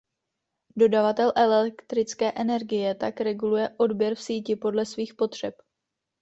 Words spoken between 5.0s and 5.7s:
potřeb.